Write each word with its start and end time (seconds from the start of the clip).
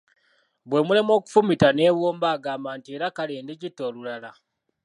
Bwe 0.69 0.79
mulema 0.87 1.11
okufumita 1.19 1.67
n’ebomba 1.73 2.27
agamba 2.35 2.69
nti 2.77 2.89
era 2.95 3.07
kale 3.15 3.35
ndigitta 3.43 3.81
olulala. 3.89 4.31